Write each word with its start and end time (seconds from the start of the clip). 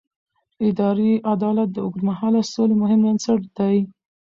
اداري 0.67 1.11
عدالت 1.31 1.69
د 1.73 1.77
اوږدمهاله 1.85 2.41
سولې 2.53 2.75
مهم 2.81 2.99
بنسټ 3.05 3.41
دی 3.57 3.77